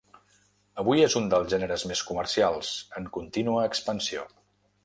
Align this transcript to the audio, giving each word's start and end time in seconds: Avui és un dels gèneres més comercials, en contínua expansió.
Avui 0.83 1.03
és 1.07 1.17
un 1.19 1.27
dels 1.33 1.51
gèneres 1.51 1.85
més 1.91 2.03
comercials, 2.13 2.73
en 3.01 3.09
contínua 3.19 3.71
expansió. 3.75 4.27